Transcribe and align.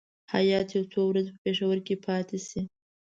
هیات 0.33 0.67
یو 0.75 0.83
څو 0.91 1.01
ورځې 1.09 1.31
په 1.33 1.39
پېښور 1.45 1.77
کې 1.85 1.95
پاتې 2.05 2.37
شي. 2.47 2.61